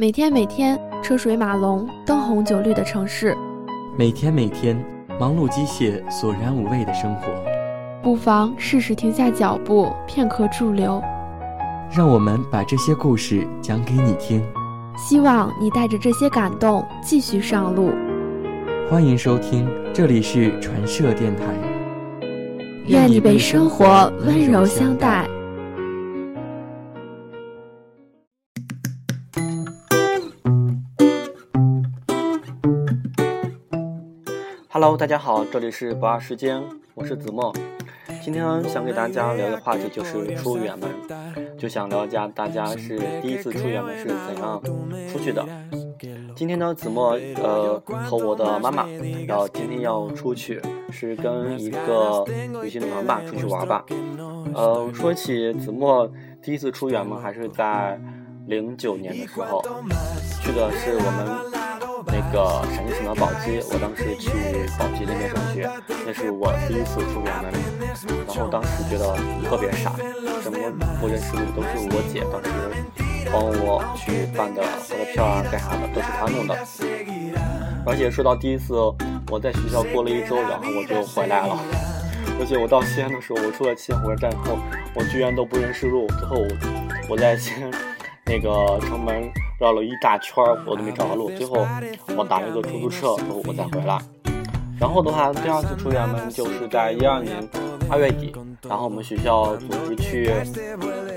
[0.00, 3.36] 每天每天车水马龙、灯红酒绿的城市，
[3.98, 4.82] 每天每天
[5.20, 7.24] 忙碌机械、索然无味的生活，
[8.02, 11.02] 不妨适时停下脚步，片刻驻留。
[11.94, 14.42] 让我们把这些故事讲给你听，
[14.96, 17.92] 希望你带着这些感动继续上路。
[18.88, 21.44] 欢迎收听，这里是传社电台。
[22.86, 25.28] 愿你被生活温柔相待。
[34.82, 37.52] Hello，大家好，这里是不二时间，我是子墨。
[38.22, 40.88] 今天想给大家聊的话题就是出远门，
[41.58, 44.58] 就想聊一下大家是第一次出远门是怎样
[45.12, 45.46] 出去的。
[46.34, 47.10] 今天呢，子墨
[47.42, 48.88] 呃和我的妈妈
[49.28, 50.58] 然后今天要出去，
[50.90, 52.24] 是跟一个
[52.62, 53.84] 旅行团吧出去玩吧。
[54.54, 56.10] 呃，说起子墨
[56.42, 58.00] 第一次出远门，还是在
[58.46, 59.62] 零九年的时候，
[60.42, 61.49] 去的是我们。
[62.12, 64.30] 那个陕西省的宝鸡，我当时去
[64.78, 65.70] 宝鸡那边上学，
[66.04, 67.52] 那是我第一次出远门，
[68.26, 69.16] 然后当时觉得
[69.48, 69.94] 特别傻，
[70.42, 70.58] 什么
[71.00, 72.50] 不认识路都是我姐当时
[73.32, 76.56] 帮我去办的我的票啊，干啥的都是她弄的。
[77.86, 78.74] 而且说到第一次，
[79.30, 81.56] 我在学校过了一周，然后我就回来了。
[82.38, 84.58] 而且我到西安的时候，我出了西安火车站后，
[84.94, 86.36] 我居然都不认识路，最后
[87.08, 87.70] 我在西安
[88.30, 89.28] 那个城门。
[89.60, 91.28] 绕了一大圈，我都没找到路。
[91.36, 91.66] 最后
[92.16, 93.98] 我打了一个出租车，然后我再回来。
[94.80, 97.46] 然后的话，第二次出远门就是在一二年
[97.90, 98.32] 二月底，
[98.66, 100.32] 然后我们学校组织去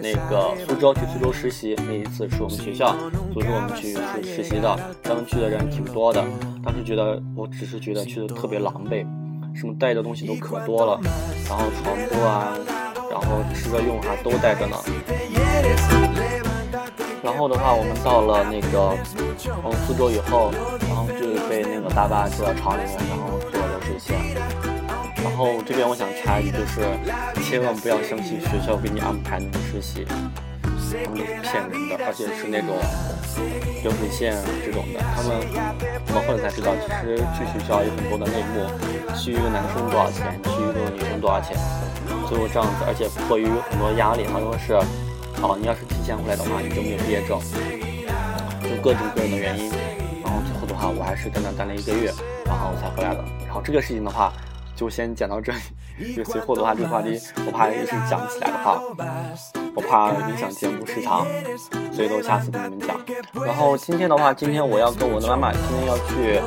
[0.00, 1.74] 那个苏州去苏州实习。
[1.88, 2.94] 那一次是我们学校
[3.34, 6.24] 组织我们去实实习的，当时去的人挺多的。
[6.64, 9.04] 当时觉得，我只是觉得去的特别狼狈，
[9.52, 11.00] 什么带的东西都可多了，
[11.48, 12.54] 然后床铺啊，
[13.10, 14.76] 然后吃的用啊都带着呢。
[17.22, 18.96] 然后的话，我们到了那个
[19.64, 20.50] 嗯苏州以后，
[20.86, 24.16] 然后就被那个大巴接到厂里面，然后做流水线。
[25.22, 26.86] 然后这边我想插一句，就是
[27.42, 32.78] 千万不要相信学校给你安排那种实习，他们都是骗人的，而且是那种
[33.82, 34.34] 流水线
[34.64, 35.02] 这种的。
[35.14, 35.42] 他们
[36.06, 38.62] 我们后来才知道，其实去学校有很多的内幕，
[39.18, 41.58] 去一个男生多少钱，去一个女生多少钱，
[42.26, 44.78] 最后这样子，而且迫于很多压力，好像是。
[45.40, 47.38] 哦，你要是提前回来的话，你就没有毕业证，
[48.62, 49.70] 就各种各样的原因。
[50.24, 52.12] 然后最后的话，我还是在那待了一个月，
[52.44, 53.24] 然后才回来的。
[53.46, 54.32] 然后这个事情的话，
[54.74, 55.58] 就先讲到这里。
[56.14, 58.82] 就随后的话，这个话题我怕一直讲起来的话，
[59.74, 61.26] 我怕影响节目时长，
[61.92, 62.96] 所以都下次跟你们讲。
[63.44, 66.40] 然后今天的话，今天我要跟我的妈妈，今天要去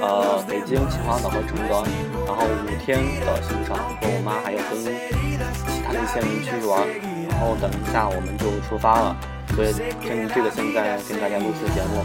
[0.00, 1.82] 呃北京、秦皇岛和承德，
[2.26, 6.86] 然后五天的行程，跟我妈还有跟其他的一些人去玩。
[7.42, 9.16] 然后等一下我们就出发了，
[9.48, 11.98] 所以趁这个现在跟大家录制节目。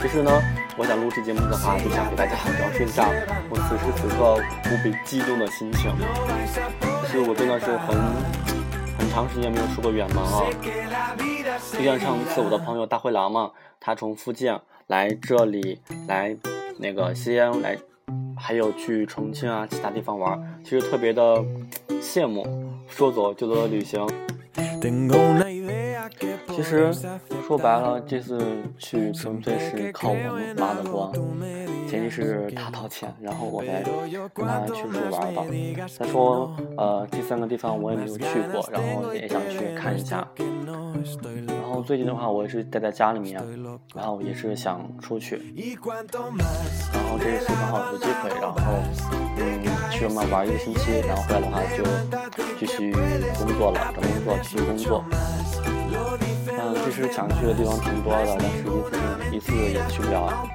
[0.00, 0.30] 其实呢，
[0.78, 3.10] 我想录制节目的话，就想给大家描述一下
[3.50, 4.38] 我此时此刻
[4.70, 5.90] 无比激动的心情。
[7.06, 7.98] 其实我真的是很
[8.96, 10.46] 很长时间没有出过远门啊。
[11.72, 13.50] 就像上次我的朋友大灰狼嘛，
[13.80, 16.36] 他从福建来这里来
[16.78, 17.76] 那个西安来，
[18.36, 21.42] 还有去重庆啊其他地方玩，其实特别的
[22.00, 22.46] 羡慕，
[22.86, 24.06] 说走就走的旅行。
[26.54, 26.92] 其实
[27.46, 28.38] 说白了，这次
[28.78, 30.16] 去纯粹是靠我
[30.58, 31.12] 妈的光，
[31.88, 33.82] 前提是她掏钱，然后我再
[34.32, 35.44] 跟她去出去玩吧。
[35.98, 40.28] 再说，呃，这三个地方我也没有去过，然后也想去看一下。
[41.46, 43.42] 然后最近的话，我也是待在家里面，
[43.94, 45.36] 然后也是想出去。
[46.92, 48.60] 然后这一次刚好有机会，然后
[50.04, 51.82] 嗯，去嘛玩一个星期，然后回来的话就
[52.58, 52.92] 继续
[53.38, 55.04] 工作了，找工作继续工作。
[56.46, 58.60] 嗯，其实想去的地方挺多的，但是一
[58.90, 58.92] 次
[59.36, 60.46] 一次也去不了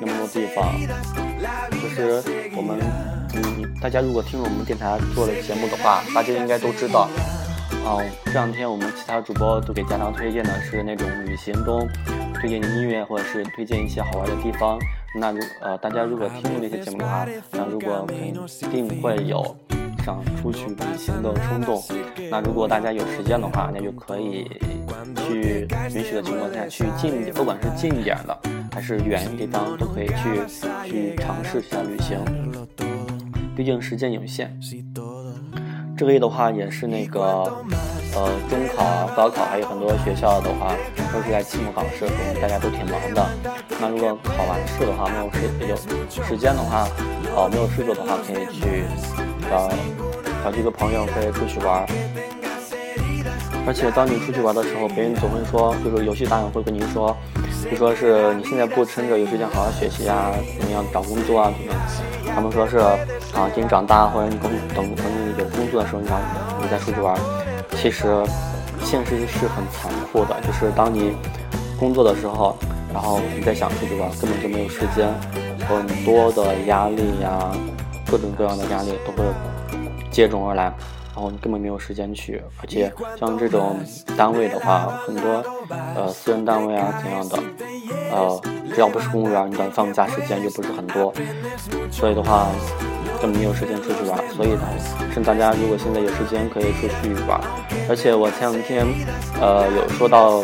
[0.00, 0.74] 那么多地方。
[1.80, 2.22] 就是
[2.54, 2.78] 我们，
[3.34, 7.08] 嗯，大家如果听了我们电台做的节目的话，大家应该都知道。
[7.86, 11.88] 嗯，这两天我们其他主播都给家长推荐的是那种旅行中
[12.40, 14.78] 推荐音乐，或者是推荐一些好玩的地方。
[15.14, 18.06] 那如呃，大家如果听过那些节目的话，那如果
[18.60, 19.56] 肯定会有。
[20.02, 21.80] 想出去旅行的冲动，
[22.30, 24.50] 那如果大家有时间的话，那就可以
[25.14, 28.36] 去允许的情况下去近一点，不管是近一点的
[28.72, 32.18] 还是远一点地方，都可以去去尝试一下旅行。
[33.54, 34.58] 毕竟时间有限。
[35.98, 37.62] 这个月的话也是那个
[38.14, 40.74] 呃中考啊、高考，还有很多学校的话
[41.12, 43.26] 都是在期末考试，可能大家都挺忙的。
[43.80, 45.86] 那如果考完试的话，没有时
[46.16, 46.88] 有时间的话，
[47.36, 48.84] 呃没有事做的话，可以去。
[49.50, 49.68] 找
[50.44, 51.84] 找几个朋友可以出去玩，
[53.66, 57.16] 而且当你出去玩的时候，别人总会说，就是游戏大人会跟您说，
[57.68, 61.82] 就说是你现在不趁着有时间好好学习啊，怎么样找工作啊，怎么样？
[62.32, 66.20] 他们说是啊，等你长大或者你工等等你有工作的时候，你让
[66.62, 67.18] 你再出去玩。
[67.80, 68.22] 其实
[68.84, 71.12] 现实是很残酷的，就是当你
[71.78, 72.54] 工作的时候，
[72.92, 75.08] 然后你再想出去玩，根本就没有时间，
[75.66, 77.50] 很多的压力呀，
[78.10, 79.24] 各种各样的压力都会
[80.10, 80.64] 接踵而来，
[81.14, 82.42] 然后你根本没有时间去。
[82.60, 83.78] 而且像这种
[84.14, 85.42] 单位的话，很多
[85.94, 87.38] 呃私人单位啊怎样的，
[88.12, 88.40] 呃
[88.74, 91.14] 只要不是公务员，你的放假时间又不是很多，
[91.90, 92.46] 所以的话
[93.20, 94.18] 根本没有时间出去玩。
[94.30, 94.62] 所以呢，
[95.12, 97.40] 趁大家如果现在有时间，可以出去玩。
[97.88, 98.86] 而且我前两天
[99.40, 100.42] 呃有说到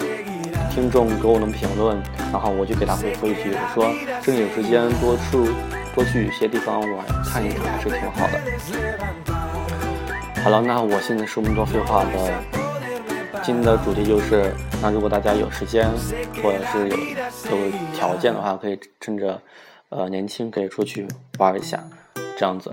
[0.70, 1.96] 听众给我的评论，
[2.32, 3.93] 然后我就给他回复一句，我说
[4.23, 5.46] 趁有时间多出
[5.94, 8.40] 多去一些地方玩看一看，还是挺好的。
[10.43, 12.11] 好了，那我现在说那么多废话的。
[13.43, 14.52] 今天的主题就是，
[14.82, 15.88] 那如果大家有时间
[16.43, 16.96] 或者是有
[17.56, 19.40] 有条件的话，可以趁着
[19.88, 21.06] 呃年轻可以出去
[21.38, 21.84] 玩一下，
[22.36, 22.70] 这样子。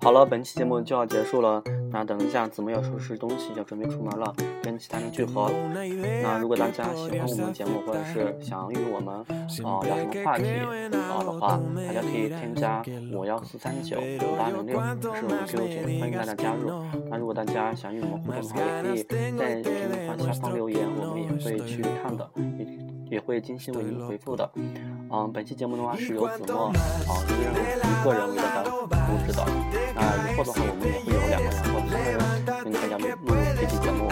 [0.00, 1.62] 好了，本期节目就要结束了。
[1.90, 4.32] 那等一下，子墨要收拾东西，要准备出门了，
[4.62, 5.50] 跟其他人聚合。
[6.22, 9.80] 那如果大家喜欢我们的节目，或者是想与我们啊聊什么
[10.24, 10.44] 话题
[10.92, 12.82] 啊的话，大家可以添加
[13.12, 14.78] 五幺四三九五八零六，
[15.14, 16.70] 是我们 QQ 群，欢迎大家加入。
[17.08, 18.60] 那如果大家想与我们互动的话，
[18.94, 24.48] 也可以在评论下方留言，我们也会去看的，也也会精心为您回复的。
[25.08, 26.74] 嗯，本期节目的话是由子墨啊
[27.24, 28.86] 一个人一个人为大家录
[29.24, 29.46] 制的。
[29.94, 30.00] 那
[30.32, 32.20] 以后的话，我们也会有两个人或三个人
[32.64, 33.06] 跟大家录
[33.56, 34.08] 这期节目。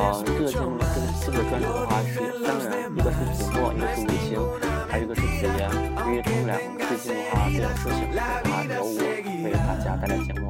[0.00, 4.40] 啊，这个节目这个这个专辑的话是有三个人，一个是子墨，一个是吴晴，
[4.88, 5.68] 还有一个是子言。
[6.08, 8.96] 因为他们两个最近的话都有事情，所以的话由我
[9.44, 10.48] 为大家带来节目。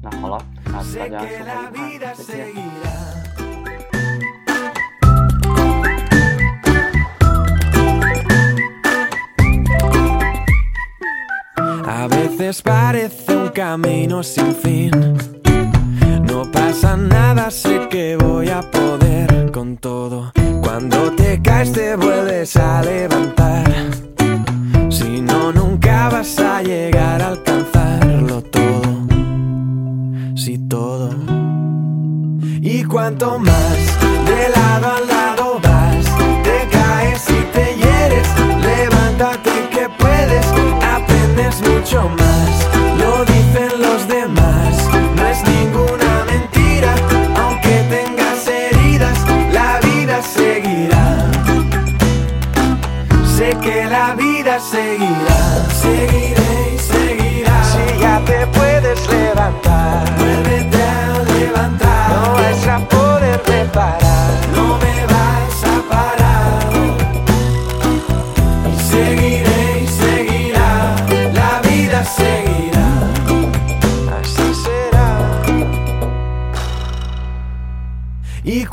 [0.00, 3.33] 那好了，那祝大家生活愉快，再见。
[12.62, 14.90] Parece un camino sin fin.
[16.22, 20.32] No pasa nada, sé que voy a poder con todo.
[20.62, 23.72] Cuando te caes te vuelves a levantar.
[24.90, 29.06] Si no, nunca vas a llegar a alcanzarlo todo.
[30.36, 31.10] Si todo.
[32.60, 33.76] Y cuanto más
[34.26, 35.33] de lado a lado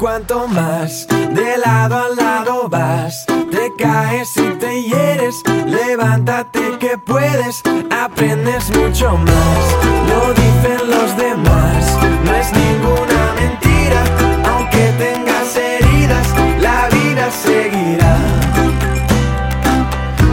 [0.01, 5.43] Cuanto más de lado a lado vas, te caes y te hieres.
[5.67, 7.61] Levántate que puedes,
[7.91, 9.75] aprendes mucho más.
[10.09, 14.03] Lo dicen los demás, no es ninguna mentira.
[14.51, 16.27] Aunque tengas heridas,
[16.59, 18.17] la vida seguirá.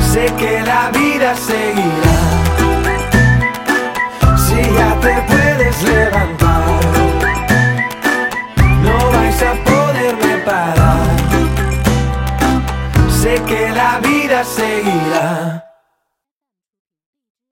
[0.00, 2.16] Sé que la vida seguirá.
[4.34, 6.47] Si ya te puedes levantar.